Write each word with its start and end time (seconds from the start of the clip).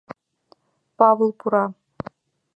Павыл 0.97 1.31
пура. 1.39 1.65